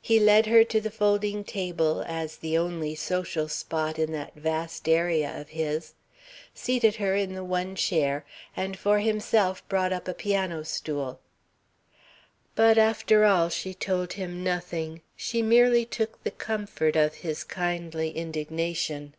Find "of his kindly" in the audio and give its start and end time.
16.96-18.10